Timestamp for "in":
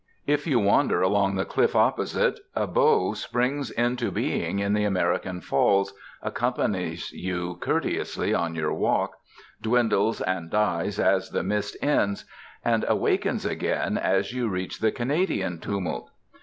4.57-4.73